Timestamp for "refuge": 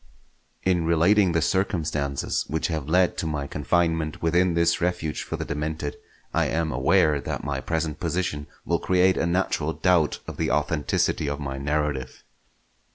4.81-5.21